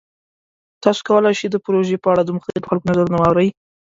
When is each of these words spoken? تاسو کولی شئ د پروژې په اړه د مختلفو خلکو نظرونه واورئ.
تاسو 0.83 1.01
کولی 1.07 1.33
شئ 1.39 1.47
د 1.51 1.57
پروژې 1.65 1.97
په 2.03 2.07
اړه 2.13 2.21
د 2.25 2.29
مختلفو 2.37 2.69
خلکو 2.69 2.89
نظرونه 2.89 3.17
واورئ. 3.19 3.49